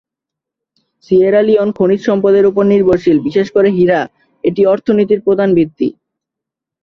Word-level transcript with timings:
Sierra 1.05 1.41
Leone 1.43 1.69
খনিজ 1.77 2.01
সম্পদের 2.07 2.45
উপর 2.45 2.63
নির্ভরশীল, 2.71 3.17
বিশেষ 3.27 3.47
করে 3.55 3.69
হীরা, 3.69 3.99
এটি 4.43 4.61
অর্থনীতির 4.65 5.19
প্রধান 5.27 5.49
ভিত্তি। 5.57 5.87